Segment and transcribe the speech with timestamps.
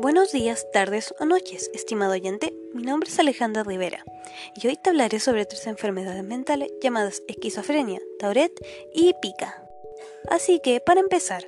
[0.00, 2.54] Buenos días, tardes o noches, estimado oyente.
[2.72, 4.02] Mi nombre es Alejandra Rivera
[4.56, 8.64] y hoy te hablaré sobre tres enfermedades mentales llamadas esquizofrenia, Tourette
[8.94, 9.62] y pica.
[10.30, 11.44] Así que, para empezar,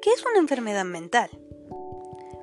[0.00, 1.28] ¿qué es una enfermedad mental?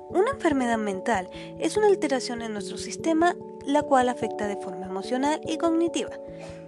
[0.08, 1.28] Una enfermedad mental
[1.58, 3.34] es una alteración en nuestro sistema
[3.66, 6.12] la cual afecta de forma emocional y cognitiva,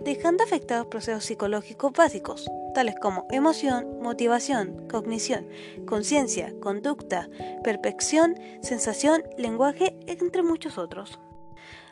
[0.01, 5.49] dejando afectados procesos psicológicos básicos, tales como emoción, motivación, cognición,
[5.87, 7.27] conciencia, conducta,
[7.65, 11.19] percepción, sensación, lenguaje, entre muchos otros.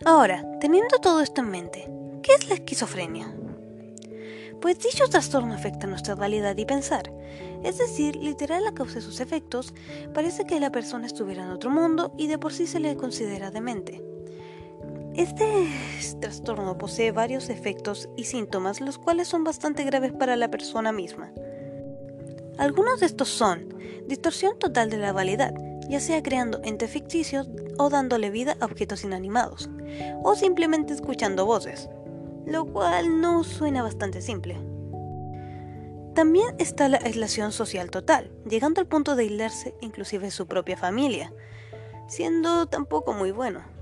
[0.05, 1.91] Ahora, teniendo todo esto en mente,
[2.23, 3.35] ¿qué es la esquizofrenia?
[4.61, 7.11] Pues dicho trastorno afecta nuestra realidad y pensar,
[7.63, 9.73] es decir, literal a causa de sus efectos,
[10.13, 13.51] parece que la persona estuviera en otro mundo y de por sí se le considera
[13.51, 14.03] demente.
[15.17, 15.69] Este
[16.21, 21.33] trastorno posee varios efectos y síntomas, los cuales son bastante graves para la persona misma.
[22.59, 23.69] Algunos de estos son
[24.09, 25.55] distorsión total de la realidad,
[25.89, 27.49] ya sea creando entes ficticios
[27.79, 29.71] o dándole vida a objetos inanimados,
[30.25, 31.89] o simplemente escuchando voces,
[32.45, 34.59] lo cual no suena bastante simple.
[36.17, 41.33] También está la aislación social total, llegando al punto de aislarse inclusive su propia familia,
[42.09, 43.74] siendo tampoco muy bueno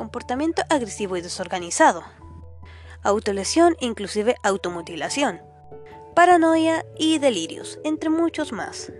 [0.00, 2.02] comportamiento agresivo y desorganizado,
[3.02, 5.42] autolesión, inclusive automutilación,
[6.16, 8.90] paranoia y delirios, entre muchos más.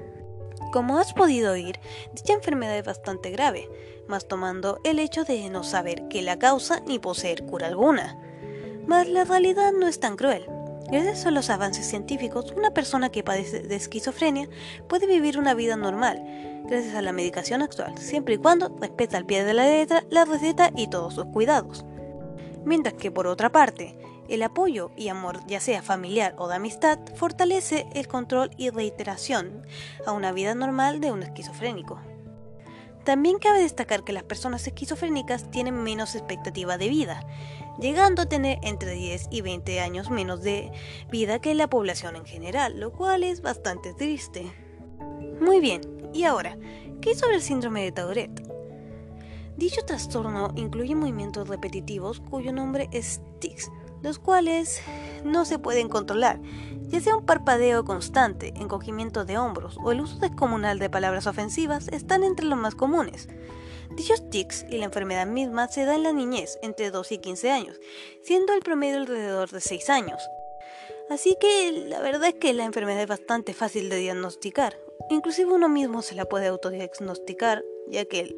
[0.75, 1.81] Como has podido oír,
[2.13, 3.67] dicha enfermedad es bastante grave,
[4.09, 8.19] más tomando el hecho de no saber qué la causa ni poseer cura alguna.
[8.87, 10.45] Mas la realidad no es tan cruel.
[10.91, 14.49] Gracias a los avances científicos, una persona que padece de esquizofrenia
[14.89, 16.21] puede vivir una vida normal,
[16.65, 20.25] gracias a la medicación actual, siempre y cuando respeta al pie de la letra la
[20.25, 21.85] receta y todos sus cuidados.
[22.65, 23.97] Mientras que por otra parte,
[24.29, 29.63] el apoyo y amor, ya sea familiar o de amistad, fortalece el control y reiteración
[30.07, 32.01] a una vida normal de un esquizofrénico.
[33.05, 37.27] También cabe destacar que las personas esquizofrénicas tienen menos expectativa de vida,
[37.79, 40.73] llegando a tener entre 10 y 20 años menos de
[41.11, 44.53] vida que la población en general, lo cual es bastante triste.
[45.41, 45.81] Muy bien,
[46.13, 46.59] y ahora,
[47.01, 48.43] ¿qué sobre el síndrome de Tourette?
[49.57, 53.71] Dicho trastorno incluye movimientos repetitivos cuyo nombre es tics,
[54.03, 54.83] los cuales
[55.25, 56.41] no se pueden controlar,
[56.89, 61.89] ya sea un parpadeo constante, encogimiento de hombros o el uso descomunal de palabras ofensivas
[61.89, 63.29] están entre los más comunes.
[63.97, 67.51] Dichos tics y la enfermedad misma se da en la niñez, entre 2 y 15
[67.51, 67.81] años,
[68.23, 70.23] siendo el promedio alrededor de 6 años.
[71.11, 74.77] Así que la verdad es que la enfermedad es bastante fácil de diagnosticar,
[75.11, 78.37] Inclusive uno mismo se la puede autodiagnosticar, ya que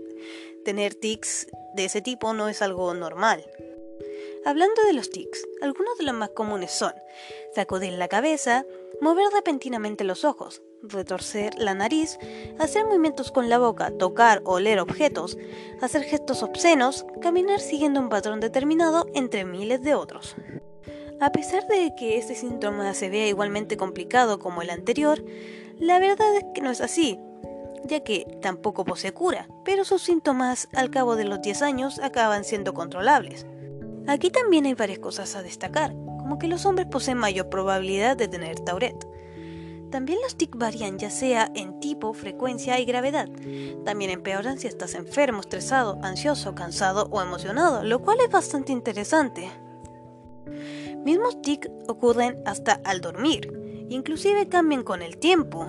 [0.64, 3.44] tener tics de ese tipo no es algo normal.
[4.44, 6.92] Hablando de los tics, algunos de los más comunes son
[7.54, 8.66] sacudir la cabeza,
[9.00, 12.19] mover repentinamente los ojos, retorcer la nariz,
[12.58, 15.38] hacer movimientos con la boca, tocar o oler objetos,
[15.80, 20.34] hacer gestos obscenos, caminar siguiendo un patrón determinado, entre miles de otros.
[21.20, 25.24] A pesar de que este síntoma se vea igualmente complicado como el anterior,
[25.78, 27.16] la verdad es que no es así,
[27.84, 32.42] ya que tampoco posee cura, pero sus síntomas al cabo de los 10 años acaban
[32.42, 33.47] siendo controlables.
[34.06, 38.28] Aquí también hay varias cosas a destacar, como que los hombres poseen mayor probabilidad de
[38.28, 39.06] tener Tourette.
[39.90, 43.28] También los tics varían ya sea en tipo, frecuencia y gravedad.
[43.84, 49.50] También empeoran si estás enfermo, estresado, ansioso, cansado o emocionado, lo cual es bastante interesante.
[51.04, 55.66] Mismos tics ocurren hasta al dormir, inclusive cambian con el tiempo.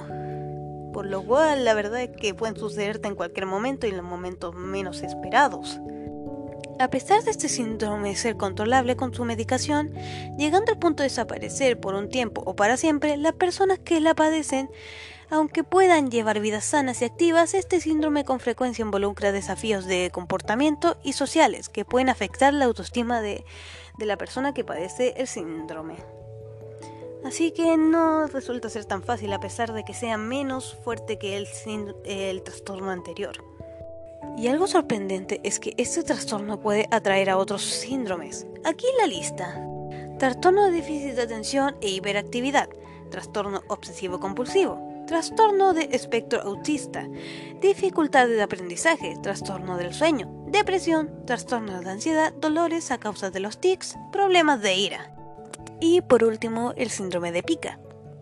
[0.94, 4.06] Por lo cual la verdad es que pueden sucederte en cualquier momento y en los
[4.06, 5.82] momentos menos esperados.
[6.84, 9.94] A pesar de este síndrome ser controlable con su medicación,
[10.38, 14.14] llegando al punto de desaparecer por un tiempo o para siempre, las personas que la
[14.14, 14.70] padecen,
[15.30, 20.98] aunque puedan llevar vidas sanas y activas, este síndrome con frecuencia involucra desafíos de comportamiento
[21.06, 23.46] y sociales que pueden afectar la autoestima de,
[23.98, 25.96] la persona que padece el síndrome.
[27.24, 31.38] Así que no resulta ser tan fácil a pesar de que sea menos fuerte que
[31.38, 33.53] el trastorno anterior.
[34.38, 38.48] Y algo sorprendente es que este trastorno puede atraer a otros síndromes.
[38.64, 39.64] Aquí la lista.
[40.18, 42.70] Trastorno de déficit de atención e hiperactividad,
[43.10, 47.08] trastorno obsesivo compulsivo, trastorno de espectro autista,
[47.62, 53.60] dificultad de aprendizaje, trastorno del sueño, depresión, trastorno de ansiedad, dolores a causa de los
[53.60, 55.14] tics, problemas de ira.
[55.80, 57.80] Y por último, el síndrome de pica.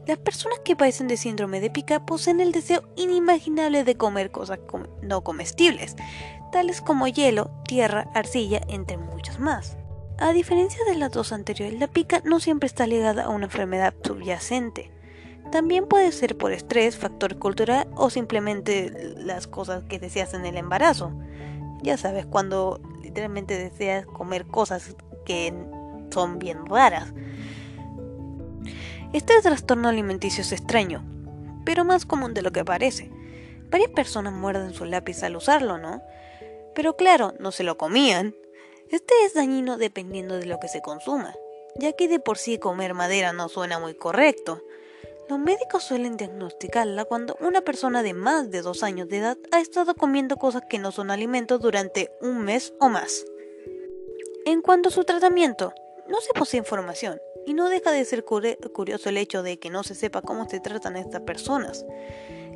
[0.07, 4.59] Las personas que padecen de síndrome de pica poseen el deseo inimaginable de comer cosas
[5.01, 5.95] no comestibles,
[6.51, 9.77] tales como hielo, tierra, arcilla, entre muchas más.
[10.18, 13.94] A diferencia de las dos anteriores, la pica no siempre está ligada a una enfermedad
[14.03, 14.92] subyacente,
[15.51, 20.56] También puede ser por estrés, factor cultural o simplemente las cosas que deseas en el
[20.56, 21.12] embarazo.
[21.81, 24.95] Ya sabes, cuando literalmente deseas comer cosas
[25.25, 25.53] que
[26.12, 27.13] son bien raras.
[29.13, 31.04] Este trastorno alimenticio es extraño,
[31.66, 33.12] pero más común de lo que parece.
[33.69, 36.02] Varias personas muerden su lápiz al usarlo, ¿no?
[36.74, 38.34] Pero claro, no se lo comían.
[38.90, 41.36] Este es dañino dependiendo de lo que se consuma,
[41.78, 44.63] ya que de por sí comer madera no suena muy correcto.
[45.28, 49.60] Los médicos suelen diagnosticarla cuando una persona de más de dos años de edad ha
[49.60, 53.25] estado comiendo cosas que no son alimentos durante un mes o más.
[54.46, 55.74] En cuanto a su tratamiento,
[56.12, 59.84] no se posee información y no deja de ser curioso el hecho de que no
[59.84, 61.86] se sepa cómo se tratan a estas personas.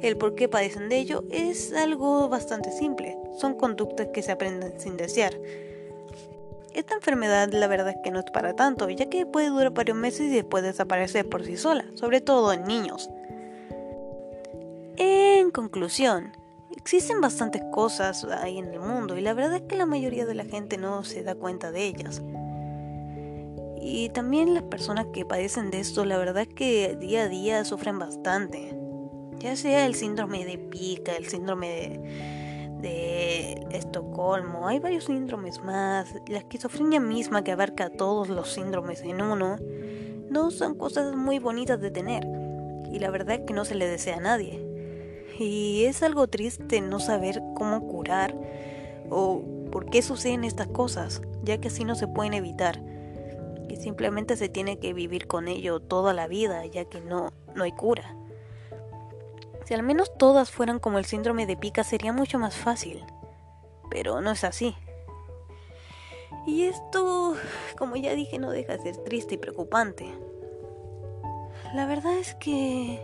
[0.02, 4.80] El por qué padecen de ello es algo bastante simple, son conductas que se aprenden
[4.80, 5.34] sin desear.
[6.74, 9.98] Esta enfermedad la verdad es que no es para tanto, ya que puede durar varios
[9.98, 13.10] meses y después desaparecer por sí sola, sobre todo en niños.
[14.98, 16.34] En conclusión,
[16.76, 20.36] existen bastantes cosas ahí en el mundo y la verdad es que la mayoría de
[20.36, 22.22] la gente no se da cuenta de ellas.
[23.82, 27.66] Y también las personas que padecen de esto, la verdad es que día a día
[27.66, 28.78] sufren bastante.
[29.40, 32.00] Ya sea el síndrome de pica, el síndrome
[32.82, 39.22] de Estocolmo, hay varios síndromes más, la esquizofrenia misma que abarca todos los síndromes en
[39.22, 39.58] uno,
[40.30, 42.26] no son cosas muy bonitas de tener
[42.92, 44.66] y la verdad es que no se le desea a nadie.
[45.38, 48.36] Y es algo triste no saber cómo curar
[49.10, 52.82] o por qué suceden estas cosas, ya que así no se pueden evitar.
[53.76, 57.72] Simplemente se tiene que vivir con ello toda la vida, ya que no, no hay
[57.72, 58.16] cura.
[59.66, 63.04] Si al menos todas fueran como el síndrome de pica sería mucho más fácil.
[63.90, 64.76] Pero no es así.
[66.46, 67.36] Y esto,
[67.78, 70.06] como ya dije, no deja de ser triste y preocupante.
[71.74, 73.00] La verdad es que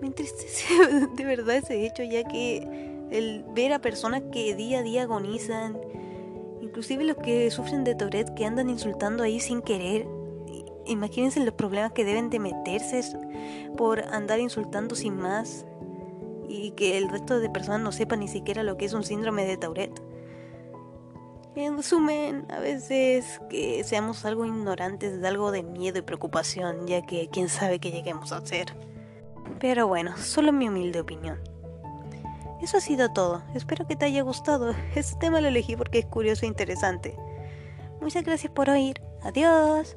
[0.00, 0.66] me entristece
[1.16, 5.78] de verdad ese hecho, ya que el ver a personas que día a día agonizan,
[6.62, 10.06] inclusive los que sufren de Tourette, que andan insultando ahí sin querer,
[10.86, 13.02] imagínense los problemas que deben de meterse
[13.76, 15.66] por andar insultando sin más
[16.48, 19.44] y que el resto de personas no sepan ni siquiera lo que es un síndrome
[19.44, 20.00] de Tourette.
[21.54, 27.02] En resumen, a veces que seamos algo ignorantes de algo de miedo y preocupación, ya
[27.02, 28.74] que quién sabe qué lleguemos a hacer.
[29.58, 31.51] Pero bueno, solo mi humilde opinión.
[32.62, 33.42] Eso ha sido todo.
[33.54, 34.72] Espero que te haya gustado.
[34.94, 37.16] Este tema lo elegí porque es curioso e interesante.
[38.00, 39.02] Muchas gracias por oír.
[39.22, 39.96] Adiós.